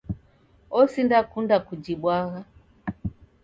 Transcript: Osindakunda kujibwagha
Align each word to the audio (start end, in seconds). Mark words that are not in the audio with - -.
Osindakunda 0.79 1.55
kujibwagha 1.67 2.39